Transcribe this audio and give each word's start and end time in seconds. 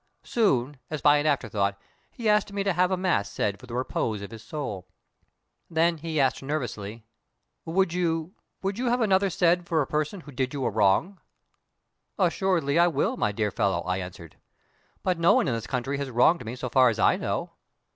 Soon, 0.23 0.79
as 0.89 0.99
by 0.99 1.17
an 1.17 1.27
after 1.27 1.47
thought, 1.47 1.79
he 2.09 2.27
asked 2.27 2.51
me 2.51 2.63
to 2.63 2.73
have 2.73 2.89
a 2.89 2.97
mass 2.97 3.29
said 3.29 3.59
for 3.59 3.67
the 3.67 3.75
repose 3.75 4.23
of 4.23 4.31
his 4.31 4.41
soul. 4.41 4.87
Then 5.69 5.99
he 5.99 6.19
added 6.19 6.41
nervously: 6.41 7.05
"Would 7.65 7.93
you 7.93 8.33
would 8.63 8.79
you 8.79 8.87
have 8.89 8.99
another 9.01 9.29
said 9.29 9.67
for 9.67 9.79
a 9.79 9.85
person 9.85 10.21
who 10.21 10.31
did 10.31 10.55
you 10.55 10.65
a 10.65 10.71
wrong?" 10.71 11.19
"Assuredly 12.17 12.79
I 12.79 12.87
will, 12.87 13.15
my 13.15 13.31
dear 13.31 13.51
fellow," 13.51 13.81
I 13.81 13.97
answered. 13.97 14.37
"But 15.03 15.19
no 15.19 15.35
one 15.35 15.47
in 15.47 15.53
this 15.53 15.67
country 15.67 15.99
has 15.99 16.09
wronged 16.09 16.43
me 16.43 16.55
so 16.55 16.67
far 16.67 16.89
as 16.89 16.97
I 16.97 17.15
know." 17.15 17.51